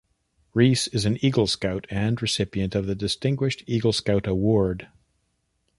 Reece 0.55 0.87
is 0.87 1.05
an 1.05 1.23
Eagle 1.23 1.45
Scout 1.45 1.85
and 1.91 2.19
recipient 2.23 2.73
of 2.73 2.87
the 2.87 2.95
Distinguished 2.95 3.63
Eagle 3.67 3.93
Scout 3.93 4.25
Award. 4.25 4.87